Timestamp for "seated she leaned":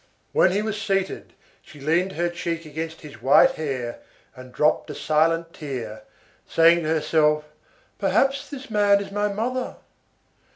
0.81-2.13